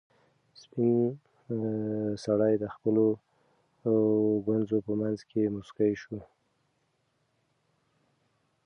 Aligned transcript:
سپین 0.61 0.93
سرې 2.23 2.55
د 2.61 2.65
خپلو 2.75 3.05
ګونځو 4.45 4.77
په 4.85 4.93
منځ 5.01 5.19
کې 5.29 5.51
موسکۍ 5.55 5.93
شوه. 6.01 6.21